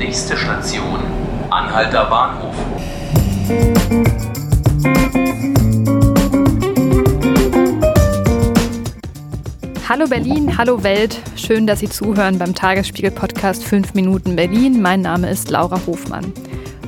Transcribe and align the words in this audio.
Nächste 0.00 0.34
Station, 0.34 0.98
Anhalter 1.50 2.06
Bahnhof. 2.06 2.54
Hallo 9.86 10.06
Berlin, 10.08 10.56
hallo 10.56 10.82
Welt. 10.82 11.20
Schön, 11.36 11.66
dass 11.66 11.80
Sie 11.80 11.90
zuhören 11.90 12.38
beim 12.38 12.54
Tagesspiegel-Podcast 12.54 13.62
5 13.62 13.92
Minuten 13.92 14.36
Berlin. 14.36 14.80
Mein 14.80 15.02
Name 15.02 15.28
ist 15.28 15.50
Laura 15.50 15.78
Hofmann. 15.86 16.32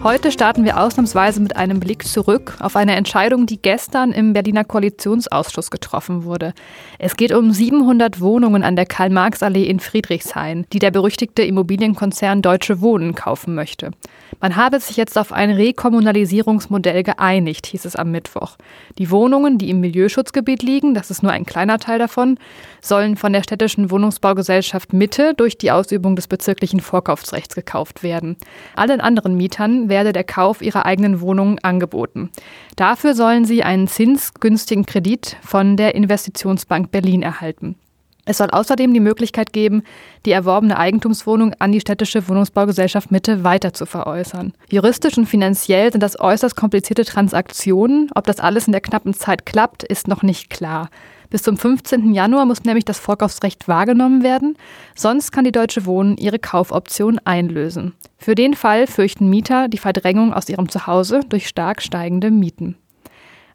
Heute 0.04 0.32
starten 0.32 0.64
wir 0.64 0.80
ausnahmsweise 0.80 1.40
mit 1.40 1.54
einem 1.54 1.78
Blick 1.78 2.04
zurück 2.08 2.56
auf 2.58 2.74
eine 2.74 2.96
Entscheidung, 2.96 3.46
die 3.46 3.62
gestern 3.62 4.10
im 4.10 4.32
Berliner 4.32 4.64
Koalitionsausschuss 4.64 5.70
getroffen 5.70 6.24
wurde. 6.24 6.54
Es 6.98 7.16
geht 7.16 7.32
um 7.32 7.52
700 7.52 8.20
Wohnungen 8.20 8.64
an 8.64 8.74
der 8.74 8.84
Karl-Marx-Allee 8.84 9.62
in 9.62 9.78
Friedrichshain, 9.78 10.66
die 10.72 10.80
der 10.80 10.90
berüchtigte 10.90 11.42
Immobilienkonzern 11.42 12.42
Deutsche 12.42 12.80
Wohnen 12.80 13.14
kaufen 13.14 13.54
möchte. 13.54 13.92
Man 14.40 14.56
habe 14.56 14.80
sich 14.80 14.96
jetzt 14.96 15.16
auf 15.16 15.32
ein 15.32 15.50
Rekommunalisierungsmodell 15.50 17.04
geeinigt, 17.04 17.66
hieß 17.66 17.84
es 17.84 17.94
am 17.94 18.10
Mittwoch. 18.10 18.56
Die 18.98 19.08
Wohnungen, 19.12 19.56
die 19.56 19.70
im 19.70 19.78
Milieuschutzgebiet 19.78 20.64
liegen, 20.64 20.94
das 20.94 21.12
ist 21.12 21.22
nur 21.22 21.30
ein 21.30 21.46
kleiner 21.46 21.78
Teil 21.78 22.00
davon, 22.00 22.38
sollen 22.80 23.16
von 23.16 23.32
der 23.32 23.44
städtischen 23.44 23.92
Wohnungsbaugesellschaft 23.92 24.92
Mitte 24.92 25.34
durch 25.36 25.58
die 25.58 25.70
Ausübung 25.70 26.16
des 26.16 26.26
bezirklichen 26.26 26.80
Vorkaufsrechts 26.80 27.54
gekauft 27.54 28.02
werden. 28.02 28.36
Allen 28.74 29.00
anderen 29.00 29.36
Mietern 29.36 29.90
werde 29.92 30.14
der 30.14 30.24
Kauf 30.24 30.62
ihrer 30.62 30.86
eigenen 30.86 31.20
Wohnungen 31.20 31.58
angeboten. 31.62 32.30
Dafür 32.76 33.14
sollen 33.14 33.44
sie 33.44 33.62
einen 33.62 33.88
zinsgünstigen 33.88 34.86
Kredit 34.86 35.36
von 35.42 35.76
der 35.76 35.94
Investitionsbank 35.94 36.90
Berlin 36.90 37.22
erhalten. 37.22 37.76
Es 38.24 38.38
soll 38.38 38.48
außerdem 38.48 38.94
die 38.94 39.00
Möglichkeit 39.00 39.52
geben, 39.52 39.82
die 40.24 40.30
erworbene 40.30 40.78
Eigentumswohnung 40.78 41.54
an 41.58 41.72
die 41.72 41.80
städtische 41.80 42.26
Wohnungsbaugesellschaft 42.26 43.10
Mitte 43.10 43.44
weiter 43.44 43.74
zu 43.74 43.84
veräußern. 43.84 44.54
Juristisch 44.70 45.18
und 45.18 45.26
finanziell 45.26 45.92
sind 45.92 46.02
das 46.02 46.18
äußerst 46.18 46.56
komplizierte 46.56 47.04
Transaktionen. 47.04 48.08
Ob 48.14 48.24
das 48.24 48.40
alles 48.40 48.66
in 48.66 48.72
der 48.72 48.80
knappen 48.80 49.12
Zeit 49.12 49.44
klappt, 49.44 49.82
ist 49.82 50.08
noch 50.08 50.22
nicht 50.22 50.48
klar. 50.48 50.88
Bis 51.32 51.42
zum 51.42 51.56
15. 51.56 52.12
Januar 52.12 52.44
muss 52.44 52.64
nämlich 52.64 52.84
das 52.84 52.98
Vorkaufsrecht 52.98 53.66
wahrgenommen 53.66 54.22
werden, 54.22 54.54
sonst 54.94 55.32
kann 55.32 55.44
die 55.44 55.50
Deutsche 55.50 55.86
Wohnen 55.86 56.18
ihre 56.18 56.38
Kaufoption 56.38 57.18
einlösen. 57.24 57.94
Für 58.18 58.34
den 58.34 58.52
Fall 58.52 58.86
fürchten 58.86 59.30
Mieter 59.30 59.68
die 59.68 59.78
Verdrängung 59.78 60.34
aus 60.34 60.50
ihrem 60.50 60.68
Zuhause 60.68 61.20
durch 61.26 61.48
stark 61.48 61.80
steigende 61.80 62.30
Mieten. 62.30 62.76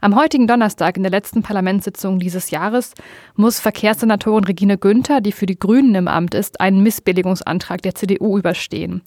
Am 0.02 0.16
heutigen 0.16 0.48
Donnerstag 0.48 0.98
in 0.98 1.04
der 1.04 1.12
letzten 1.12 1.44
Parlamentssitzung 1.44 2.18
dieses 2.18 2.50
Jahres 2.50 2.96
muss 3.36 3.60
Verkehrssenatorin 3.60 4.46
Regine 4.46 4.80
Günther, 4.80 5.22
die 5.22 5.32
für 5.32 5.46
die 5.46 5.60
Grünen 5.60 5.94
im 5.94 6.08
Amt 6.08 6.34
ist, 6.34 6.60
einen 6.60 6.82
Missbilligungsantrag 6.82 7.84
der 7.84 7.94
CDU 7.94 8.40
überstehen. 8.40 9.04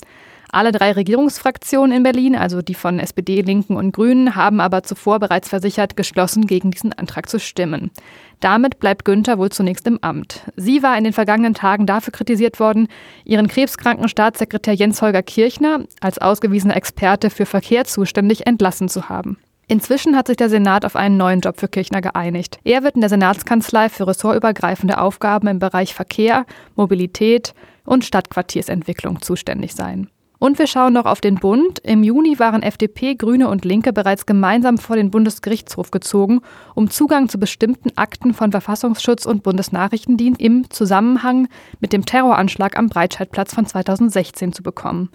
Alle 0.53 0.73
drei 0.73 0.91
Regierungsfraktionen 0.93 1.97
in 1.97 2.03
Berlin, 2.03 2.35
also 2.35 2.61
die 2.61 2.75
von 2.75 2.99
SPD, 2.99 3.41
Linken 3.41 3.77
und 3.77 3.93
Grünen, 3.93 4.35
haben 4.35 4.61
aber 4.61 4.83
zuvor 4.83 5.21
bereits 5.21 5.49
versichert, 5.49 5.97
geschlossen 5.97 6.47
gegen 6.47 6.73
diesen 6.73 6.93
Antrag 6.93 7.29
zu 7.29 7.39
stimmen. 7.39 7.93
Damit 8.41 8.81
bleibt 8.81 9.05
Günther 9.05 9.39
wohl 9.39 9.51
zunächst 9.51 9.87
im 9.87 9.99
Amt. 10.03 10.43
Sie 10.57 10.83
war 10.83 10.99
in 10.99 11.05
den 11.05 11.13
vergangenen 11.13 11.55
Tagen 11.55 11.87
dafür 11.87 12.13
kritisiert 12.13 12.59
worden, 12.59 12.89
ihren 13.25 13.47
krebskranken 13.47 14.09
Staatssekretär 14.09 14.75
Jens 14.75 15.01
Holger 15.03 15.23
Kirchner 15.23 15.85
als 16.01 16.19
ausgewiesener 16.19 16.77
Experte 16.77 17.31
für 17.31 17.47
Verkehr 17.47 17.85
zuständig 17.85 18.49
entlassen 18.49 18.89
zu 18.89 19.09
haben. 19.09 19.39
Inzwischen 19.69 20.17
hat 20.17 20.27
sich 20.27 20.37
der 20.37 20.49
Senat 20.49 20.85
auf 20.85 20.97
einen 20.97 21.17
neuen 21.17 21.43
Job 21.43 21.61
für 21.61 21.69
Kirchner 21.69 22.01
geeinigt. 22.01 22.59
Er 22.65 22.83
wird 22.83 22.97
in 22.97 23.03
der 23.03 23.11
Senatskanzlei 23.11 23.89
für 23.89 24.09
ressortübergreifende 24.09 24.99
Aufgaben 24.99 25.47
im 25.47 25.61
Bereich 25.61 25.95
Verkehr, 25.95 26.45
Mobilität 26.75 27.55
und 27.85 28.05
Stadtquartiersentwicklung 28.05 29.23
zuständig 29.23 29.77
sein. 29.77 30.09
Und 30.41 30.59
wir 30.59 30.67
schauen 30.67 30.95
noch 30.95 31.05
auf 31.05 31.21
den 31.21 31.35
Bund. 31.35 31.81
Im 31.81 32.03
Juni 32.03 32.39
waren 32.39 32.63
FDP, 32.63 33.15
Grüne 33.15 33.49
und 33.49 33.67
Linke 33.67 33.93
bereits 33.93 34.25
gemeinsam 34.25 34.79
vor 34.79 34.97
den 34.97 35.11
Bundesgerichtshof 35.11 35.91
gezogen, 35.91 36.41
um 36.75 36.89
Zugang 36.89 37.29
zu 37.29 37.39
bestimmten 37.39 37.91
Akten 37.97 38.33
von 38.33 38.51
Verfassungsschutz 38.51 39.27
und 39.27 39.43
Bundesnachrichtendienst 39.43 40.41
im 40.41 40.71
Zusammenhang 40.71 41.49
mit 41.81 41.93
dem 41.93 42.07
Terroranschlag 42.07 42.79
am 42.79 42.89
Breitscheidplatz 42.89 43.55
von 43.55 43.67
2016 43.67 44.55
zu 44.55 44.63
bekommen. 44.63 45.11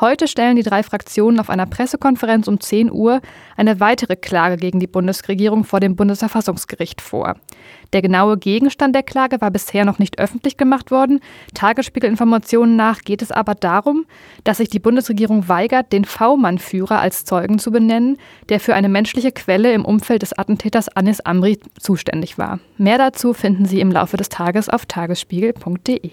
Heute 0.00 0.28
stellen 0.28 0.56
die 0.56 0.62
drei 0.62 0.82
Fraktionen 0.82 1.38
auf 1.40 1.50
einer 1.50 1.66
Pressekonferenz 1.66 2.48
um 2.48 2.58
10 2.58 2.90
Uhr 2.90 3.20
eine 3.54 3.80
weitere 3.80 4.16
Klage 4.16 4.56
gegen 4.56 4.80
die 4.80 4.86
Bundesregierung 4.86 5.64
vor 5.64 5.78
dem 5.78 5.94
Bundesverfassungsgericht 5.94 7.02
vor. 7.02 7.36
Der 7.92 8.00
genaue 8.00 8.38
Gegenstand 8.38 8.94
der 8.94 9.02
Klage 9.02 9.42
war 9.42 9.50
bisher 9.50 9.84
noch 9.84 9.98
nicht 9.98 10.18
öffentlich 10.18 10.56
gemacht 10.56 10.90
worden. 10.90 11.20
Tagesspiegelinformationen 11.54 12.76
nach 12.76 13.02
geht 13.02 13.20
es 13.20 13.30
aber 13.30 13.54
darum, 13.54 14.06
dass 14.44 14.56
sich 14.56 14.70
die 14.70 14.78
Bundesregierung 14.78 15.48
weigert, 15.48 15.92
den 15.92 16.06
V-Mann-Führer 16.06 16.98
als 16.98 17.26
Zeugen 17.26 17.58
zu 17.58 17.70
benennen, 17.70 18.16
der 18.48 18.58
für 18.58 18.74
eine 18.74 18.88
menschliche 18.88 19.32
Quelle 19.32 19.74
im 19.74 19.84
Umfeld 19.84 20.22
des 20.22 20.32
Attentäters 20.32 20.88
Anis 20.88 21.20
Amri 21.20 21.60
zuständig 21.78 22.38
war. 22.38 22.58
Mehr 22.78 22.96
dazu 22.96 23.34
finden 23.34 23.66
Sie 23.66 23.80
im 23.80 23.92
Laufe 23.92 24.16
des 24.16 24.30
Tages 24.30 24.70
auf 24.70 24.86
tagesspiegel.de. 24.86 26.12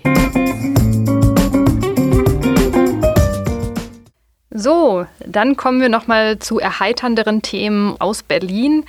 So, 4.59 5.06
dann 5.19 5.56
kommen 5.56 5.81
wir 5.81 5.90
nochmal 5.90 6.40
zu 6.40 6.57
erheiternderen 6.57 7.44
Themen 7.44 7.95
aus 8.00 8.23
Berlin. 8.23 8.85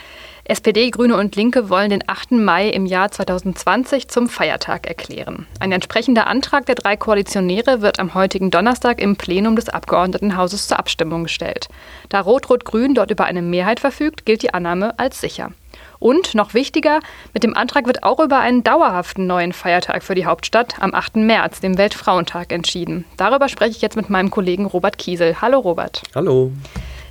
SPD, 0.50 0.90
Grüne 0.90 1.18
und 1.18 1.36
Linke 1.36 1.68
wollen 1.68 1.90
den 1.90 2.04
8. 2.06 2.30
Mai 2.30 2.70
im 2.70 2.86
Jahr 2.86 3.10
2020 3.10 4.08
zum 4.08 4.30
Feiertag 4.30 4.86
erklären. 4.86 5.46
Ein 5.60 5.72
entsprechender 5.72 6.26
Antrag 6.26 6.64
der 6.64 6.74
drei 6.74 6.96
Koalitionäre 6.96 7.82
wird 7.82 7.98
am 8.00 8.14
heutigen 8.14 8.50
Donnerstag 8.50 8.98
im 8.98 9.16
Plenum 9.16 9.56
des 9.56 9.68
Abgeordnetenhauses 9.68 10.66
zur 10.66 10.78
Abstimmung 10.78 11.24
gestellt. 11.24 11.68
Da 12.08 12.20
Rot-Rot-Grün 12.20 12.94
dort 12.94 13.10
über 13.10 13.26
eine 13.26 13.42
Mehrheit 13.42 13.78
verfügt, 13.78 14.24
gilt 14.24 14.40
die 14.40 14.54
Annahme 14.54 14.98
als 14.98 15.20
sicher. 15.20 15.52
Und 15.98 16.34
noch 16.34 16.54
wichtiger, 16.54 17.00
mit 17.34 17.42
dem 17.42 17.54
Antrag 17.54 17.86
wird 17.86 18.02
auch 18.02 18.18
über 18.18 18.38
einen 18.38 18.64
dauerhaften 18.64 19.26
neuen 19.26 19.52
Feiertag 19.52 20.02
für 20.02 20.14
die 20.14 20.24
Hauptstadt 20.24 20.80
am 20.80 20.94
8. 20.94 21.16
März, 21.16 21.60
dem 21.60 21.76
Weltfrauentag, 21.76 22.52
entschieden. 22.52 23.04
Darüber 23.18 23.50
spreche 23.50 23.72
ich 23.72 23.82
jetzt 23.82 23.96
mit 23.96 24.08
meinem 24.08 24.30
Kollegen 24.30 24.64
Robert 24.64 24.96
Kiesel. 24.96 25.42
Hallo 25.42 25.58
Robert. 25.58 26.04
Hallo. 26.14 26.52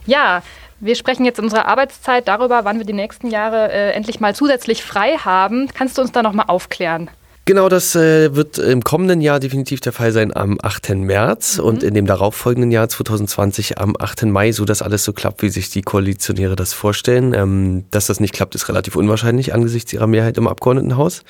Ja, 0.08 0.42
wir 0.80 0.96
sprechen 0.96 1.26
jetzt 1.26 1.40
in 1.40 1.46
unserer 1.46 1.66
Arbeitszeit 1.66 2.28
darüber, 2.28 2.66
wann 2.66 2.78
wir 2.78 2.86
die 2.86 2.94
nächsten 2.94 3.30
Jahre 3.30 3.72
äh, 3.72 3.92
endlich 3.92 4.20
mal 4.20 4.36
zusätzlich 4.36 4.84
frei 4.84 5.18
haben. 5.18 5.70
Kannst 5.74 5.98
du 5.98 6.02
uns 6.02 6.12
da 6.12 6.22
noch 6.22 6.34
mal 6.34 6.44
aufklären? 6.44 7.10
Genau, 7.48 7.70
das 7.70 7.96
äh, 7.96 8.36
wird 8.36 8.58
im 8.58 8.84
kommenden 8.84 9.22
Jahr 9.22 9.40
definitiv 9.40 9.80
der 9.80 9.94
Fall 9.94 10.12
sein 10.12 10.36
am 10.36 10.58
8. 10.62 10.90
März 10.96 11.58
mhm. 11.58 11.64
und 11.64 11.84
in 11.84 11.94
dem 11.94 12.06
darauffolgenden 12.06 12.72
Jahr 12.72 12.90
2020 12.90 13.78
am 13.78 13.96
8. 13.98 14.24
Mai, 14.24 14.52
so 14.52 14.66
dass 14.66 14.82
alles 14.82 15.06
so 15.06 15.14
klappt, 15.14 15.42
wie 15.42 15.50
sich 15.50 15.70
die 15.70 15.82
Koalitionäre 15.82 16.58
das 16.58 16.74
vorstellen. 16.74 17.34
Ähm, 17.34 17.86
dass 17.90 18.08
das 18.08 18.20
nicht 18.20 18.34
klappt, 18.34 18.54
ist 18.54 18.68
relativ 18.68 18.98
unwahrscheinlich 18.98 19.54
angesichts 19.54 19.94
ihrer 19.94 20.08
Mehrheit 20.08 20.38
im 20.38 20.46
Abgeordnetenhaus. 20.46 21.24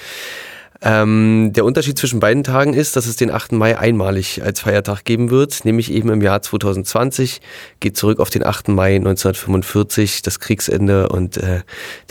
Ähm, 0.82 1.52
der 1.54 1.66
Unterschied 1.66 1.98
zwischen 1.98 2.20
beiden 2.20 2.44
Tagen 2.44 2.74
ist, 2.74 2.96
dass 2.96 3.08
es 3.08 3.16
den 3.16 3.32
8. 3.32 3.54
Mai 3.54 3.78
einmalig 3.78 4.44
als 4.44 4.60
Feiertag 4.60 5.06
geben 5.06 5.30
wird, 5.30 5.66
nämlich 5.66 5.92
eben 5.92 6.10
im 6.10 6.22
Jahr 6.22 6.42
2020, 6.42 7.42
geht 7.80 7.98
zurück 7.98 8.20
auf 8.20 8.30
den 8.30 8.46
8. 8.46 8.70
Mai 8.70 8.96
1945, 8.96 10.22
das 10.22 10.40
Kriegsende 10.40 11.10
und 11.10 11.38
äh, 11.38 11.62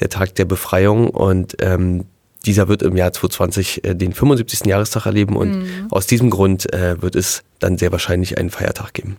der 0.01 0.09
Tag 0.09 0.35
der 0.35 0.47
Befreiung 0.47 1.09
und 1.09 1.57
ähm, 1.61 2.07
dieser 2.45 2.69
wird 2.69 2.83
im 2.83 2.97
Jahr 2.97 3.13
2020 3.13 3.85
äh, 3.85 3.95
den 3.95 4.13
75. 4.13 4.67
Jahrestag 4.67 5.07
erleben 5.07 5.37
und 5.37 5.61
mhm. 5.61 5.87
aus 5.91 6.07
diesem 6.07 6.31
Grund 6.31 6.73
äh, 6.73 7.01
wird 7.03 7.15
es 7.15 7.43
dann 7.59 7.79
sehr 7.79 7.93
wahrscheinlich 7.93 8.39
einen 8.39 8.51
Feiertag 8.51 8.95
geben. 8.95 9.17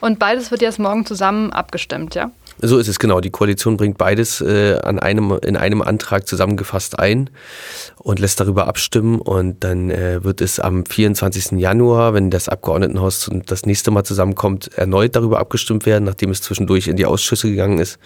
Und 0.00 0.18
beides 0.18 0.50
wird 0.50 0.62
jetzt 0.62 0.78
morgen 0.78 1.04
zusammen 1.04 1.52
abgestimmt, 1.52 2.14
ja? 2.14 2.30
So 2.60 2.78
ist 2.78 2.88
es 2.88 2.98
genau. 2.98 3.20
Die 3.20 3.30
Koalition 3.30 3.76
bringt 3.76 3.98
beides 3.98 4.40
äh, 4.40 4.78
an 4.82 4.98
einem, 4.98 5.38
in 5.42 5.56
einem 5.56 5.82
Antrag 5.82 6.26
zusammengefasst 6.26 6.98
ein 6.98 7.30
und 7.96 8.18
lässt 8.18 8.40
darüber 8.40 8.66
abstimmen. 8.66 9.20
Und 9.20 9.62
dann 9.62 9.90
äh, 9.90 10.24
wird 10.24 10.40
es 10.40 10.58
am 10.58 10.84
24. 10.84 11.52
Januar, 11.58 12.14
wenn 12.14 12.30
das 12.30 12.48
Abgeordnetenhaus 12.48 13.30
das 13.46 13.66
nächste 13.66 13.90
Mal 13.90 14.04
zusammenkommt, 14.04 14.68
erneut 14.74 15.14
darüber 15.14 15.38
abgestimmt 15.38 15.86
werden, 15.86 16.04
nachdem 16.04 16.30
es 16.30 16.42
zwischendurch 16.42 16.88
in 16.88 16.96
die 16.96 17.06
Ausschüsse 17.06 17.48
gegangen 17.48 17.78
ist. 17.78 17.98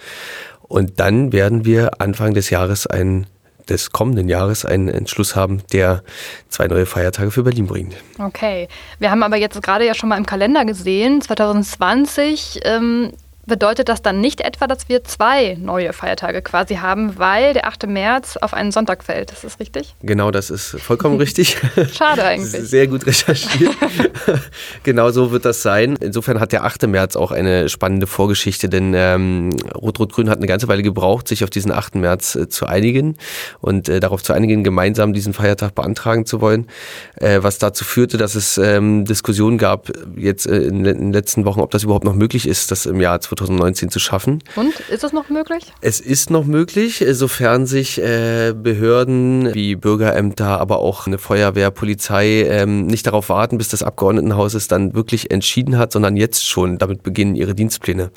Und 0.61 0.99
dann 0.99 1.33
werden 1.33 1.65
wir 1.65 2.01
Anfang 2.01 2.33
des 2.33 2.49
Jahres 2.49 2.87
einen 2.87 3.27
des 3.69 3.91
kommenden 3.91 4.27
Jahres 4.27 4.65
einen 4.65 4.89
Entschluss 4.89 5.35
haben, 5.35 5.61
der 5.71 6.03
zwei 6.49 6.67
neue 6.67 6.85
Feiertage 6.85 7.31
für 7.31 7.43
Berlin 7.43 7.67
bringt. 7.67 7.95
Okay. 8.19 8.67
Wir 8.99 9.11
haben 9.11 9.23
aber 9.23 9.37
jetzt 9.37 9.61
gerade 9.61 9.85
ja 9.85 9.93
schon 9.93 10.09
mal 10.09 10.17
im 10.17 10.25
Kalender 10.25 10.65
gesehen, 10.65 11.21
2020 11.21 12.59
ähm, 12.63 13.13
Bedeutet 13.45 13.89
das 13.89 14.01
dann 14.01 14.21
nicht 14.21 14.39
etwa, 14.39 14.67
dass 14.67 14.87
wir 14.87 15.03
zwei 15.03 15.57
neue 15.59 15.91
Feiertage 15.91 16.41
quasi 16.41 16.75
haben, 16.75 17.19
weil 17.19 17.53
der 17.53 17.67
8. 17.67 17.87
März 17.87 18.37
auf 18.37 18.53
einen 18.53 18.71
Sonntag 18.71 19.03
fällt? 19.03 19.31
Ist 19.31 19.43
das 19.43 19.59
richtig? 19.59 19.95
Genau, 20.01 20.31
das 20.31 20.49
ist 20.49 20.79
vollkommen 20.79 21.17
richtig. 21.19 21.57
Schade 21.91 22.23
eigentlich. 22.25 22.51
Sehr 22.51 22.87
gut 22.87 23.05
recherchiert. 23.05 23.75
genau 24.83 25.11
so 25.11 25.31
wird 25.31 25.43
das 25.43 25.61
sein. 25.61 25.97
Insofern 25.99 26.39
hat 26.39 26.53
der 26.53 26.63
8. 26.63 26.87
März 26.87 27.17
auch 27.17 27.31
eine 27.31 27.67
spannende 27.67 28.07
Vorgeschichte, 28.07 28.69
denn 28.69 28.93
ähm, 28.95 29.49
Rot-Rot-Grün 29.75 30.29
hat 30.29 30.37
eine 30.37 30.47
ganze 30.47 30.69
Weile 30.69 30.81
gebraucht, 30.81 31.27
sich 31.27 31.43
auf 31.43 31.49
diesen 31.49 31.71
8. 31.71 31.95
März 31.95 32.35
äh, 32.35 32.47
zu 32.47 32.65
einigen 32.65 33.17
und 33.59 33.89
äh, 33.89 33.99
darauf 33.99 34.23
zu 34.23 34.31
einigen, 34.31 34.63
gemeinsam 34.63 35.11
diesen 35.11 35.33
Feiertag 35.33 35.75
beantragen 35.75 36.25
zu 36.25 36.39
wollen, 36.39 36.67
äh, 37.15 37.39
was 37.41 37.57
dazu 37.57 37.83
führte, 37.83 38.17
dass 38.17 38.35
es 38.35 38.57
ähm, 38.57 39.03
Diskussionen 39.03 39.57
gab 39.57 39.91
jetzt 40.15 40.47
äh, 40.47 40.59
in, 40.59 40.85
in 40.85 40.97
den 40.97 41.13
letzten 41.13 41.43
Wochen, 41.43 41.59
ob 41.59 41.71
das 41.71 41.83
überhaupt 41.83 42.05
noch 42.05 42.15
möglich 42.15 42.47
ist, 42.47 42.71
das 42.71 42.85
im 42.85 43.01
Jahr 43.01 43.19
2019 43.35 43.89
zu 43.89 43.99
schaffen. 43.99 44.43
Und 44.55 44.79
ist 44.89 45.03
es 45.03 45.13
noch 45.13 45.29
möglich? 45.29 45.73
Es 45.81 45.99
ist 45.99 46.29
noch 46.29 46.45
möglich, 46.45 47.03
sofern 47.11 47.65
sich 47.65 47.99
äh, 47.99 48.53
Behörden 48.55 49.53
wie 49.53 49.75
Bürgerämter, 49.75 50.59
aber 50.59 50.79
auch 50.79 51.07
eine 51.07 51.17
Feuerwehr, 51.17 51.71
Polizei 51.71 52.43
ähm, 52.47 52.85
nicht 52.85 53.07
darauf 53.07 53.29
warten, 53.29 53.57
bis 53.57 53.69
das 53.69 53.83
Abgeordnetenhaus 53.83 54.53
es 54.53 54.67
dann 54.67 54.93
wirklich 54.93 55.31
entschieden 55.31 55.77
hat, 55.77 55.91
sondern 55.91 56.17
jetzt 56.17 56.45
schon 56.45 56.77
damit 56.77 57.03
beginnen, 57.03 57.35
ihre 57.35 57.55
Dienstpläne 57.55 58.11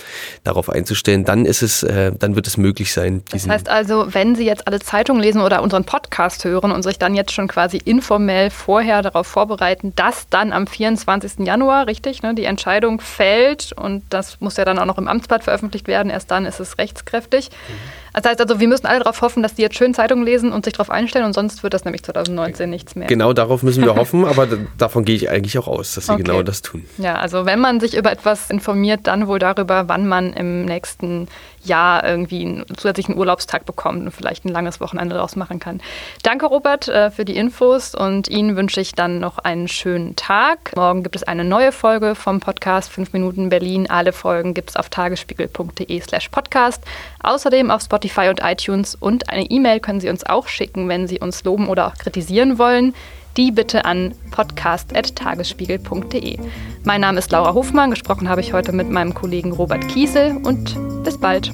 darauf 0.44 0.68
einzustellen. 0.70 1.24
Dann 1.24 1.44
ist 1.44 1.62
es, 1.62 1.82
äh, 1.82 2.12
dann 2.18 2.36
wird 2.36 2.46
es 2.46 2.56
möglich 2.56 2.92
sein. 2.92 3.22
Das 3.30 3.48
heißt 3.48 3.68
also, 3.68 4.06
wenn 4.10 4.34
Sie 4.34 4.44
jetzt 4.44 4.66
alle 4.66 4.80
Zeitungen 4.80 5.22
lesen 5.22 5.40
oder 5.40 5.62
unseren 5.62 5.84
Podcast 5.84 6.44
hören 6.44 6.72
und 6.72 6.82
sich 6.82 6.98
dann 6.98 7.14
jetzt 7.14 7.32
schon 7.32 7.48
quasi 7.48 7.78
informell 7.78 8.50
vorher 8.50 9.02
darauf 9.02 9.26
vorbereiten, 9.26 9.92
dass 9.96 10.28
dann 10.28 10.52
am 10.52 10.66
24. 10.66 11.46
Januar, 11.46 11.86
richtig, 11.86 12.22
ne, 12.22 12.34
die 12.34 12.44
Entscheidung 12.44 13.00
fällt 13.00 13.72
und 13.72 14.02
das 14.10 14.40
muss 14.40 14.56
ja 14.56 14.64
dann 14.64 14.78
auch 14.78 14.86
noch 14.86 14.98
im 14.98 15.05
Amtsblatt 15.08 15.44
veröffentlicht 15.44 15.88
werden. 15.88 16.10
Erst 16.10 16.30
dann 16.30 16.44
ist 16.46 16.60
es 16.60 16.78
rechtskräftig. 16.78 17.50
Mhm. 17.50 17.74
Das 18.16 18.24
heißt 18.24 18.40
also, 18.40 18.58
wir 18.60 18.66
müssen 18.66 18.86
alle 18.86 19.00
darauf 19.00 19.20
hoffen, 19.20 19.42
dass 19.42 19.54
die 19.54 19.62
jetzt 19.62 19.76
schön 19.76 19.92
Zeitungen 19.92 20.24
lesen 20.24 20.50
und 20.50 20.64
sich 20.64 20.72
darauf 20.72 20.88
einstellen 20.88 21.26
und 21.26 21.34
sonst 21.34 21.62
wird 21.62 21.74
das 21.74 21.84
nämlich 21.84 22.02
2019 22.02 22.68
nichts 22.70 22.96
mehr. 22.96 23.08
Genau 23.08 23.34
darauf 23.34 23.62
müssen 23.62 23.84
wir 23.84 23.94
hoffen, 23.96 24.24
aber 24.24 24.48
davon 24.78 25.04
gehe 25.04 25.14
ich 25.14 25.28
eigentlich 25.28 25.58
auch 25.58 25.68
aus, 25.68 25.94
dass 25.94 26.06
sie 26.06 26.12
okay. 26.12 26.22
genau 26.22 26.42
das 26.42 26.62
tun. 26.62 26.86
Ja, 26.96 27.16
also 27.16 27.44
wenn 27.44 27.60
man 27.60 27.78
sich 27.78 27.94
über 27.94 28.10
etwas 28.10 28.48
informiert, 28.48 29.00
dann 29.04 29.28
wohl 29.28 29.38
darüber, 29.38 29.88
wann 29.88 30.08
man 30.08 30.32
im 30.32 30.64
nächsten 30.64 31.28
Jahr 31.66 32.04
irgendwie 32.04 32.42
einen 32.42 32.64
zusätzlichen 32.76 33.16
Urlaubstag 33.16 33.66
bekommt 33.66 34.02
und 34.04 34.12
vielleicht 34.12 34.44
ein 34.44 34.50
langes 34.50 34.80
Wochenende 34.80 35.14
daraus 35.14 35.36
machen 35.36 35.58
kann. 35.58 35.80
Danke, 36.22 36.46
Robert, 36.46 36.88
äh, 36.88 37.10
für 37.10 37.24
die 37.24 37.36
Infos 37.36 37.94
und 37.94 38.28
Ihnen 38.28 38.56
wünsche 38.56 38.80
ich 38.80 38.92
dann 38.92 39.18
noch 39.18 39.38
einen 39.38 39.68
schönen 39.68 40.16
Tag. 40.16 40.72
Morgen 40.74 41.02
gibt 41.02 41.16
es 41.16 41.22
eine 41.24 41.44
neue 41.44 41.72
Folge 41.72 42.14
vom 42.14 42.40
Podcast 42.40 42.90
5 42.90 43.12
Minuten 43.12 43.48
Berlin. 43.48 43.90
Alle 43.90 44.12
Folgen 44.12 44.54
gibt 44.54 44.70
es 44.70 44.76
auf 44.76 44.88
tagesspiegel.de 44.88 46.00
slash 46.00 46.28
podcast. 46.28 46.82
Außerdem 47.22 47.70
auf 47.70 47.82
Spotify 48.08 48.28
und 48.28 48.40
iTunes 48.42 48.94
und 48.94 49.30
eine 49.30 49.50
E-Mail 49.50 49.80
können 49.80 50.00
Sie 50.00 50.08
uns 50.08 50.24
auch 50.24 50.48
schicken, 50.48 50.88
wenn 50.88 51.06
Sie 51.06 51.20
uns 51.20 51.44
loben 51.44 51.68
oder 51.68 51.86
auch 51.86 51.96
kritisieren 51.96 52.58
wollen 52.58 52.94
die 53.36 53.50
bitte 53.50 53.84
an 53.84 54.14
podcast.tagesspiegel.de. 54.30 56.38
Mein 56.84 57.02
Name 57.02 57.18
ist 57.18 57.30
Laura 57.32 57.52
Hofmann, 57.52 57.90
gesprochen 57.90 58.30
habe 58.30 58.40
ich 58.40 58.54
heute 58.54 58.72
mit 58.72 58.88
meinem 58.88 59.12
Kollegen 59.12 59.52
Robert 59.52 59.86
Kiesel 59.88 60.38
und 60.42 60.74
bis 61.04 61.20
bald. 61.20 61.52